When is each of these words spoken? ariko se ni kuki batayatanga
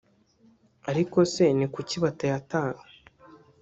ariko 0.89 1.17
se 1.33 1.43
ni 1.57 1.67
kuki 1.73 1.95
batayatanga 2.03 2.83